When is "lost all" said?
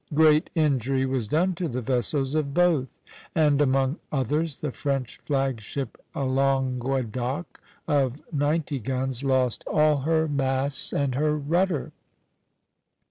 9.23-9.97